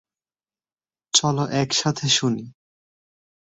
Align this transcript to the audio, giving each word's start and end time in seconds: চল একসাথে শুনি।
চল 1.13 1.37
একসাথে 1.53 2.05
শুনি। 2.09 2.45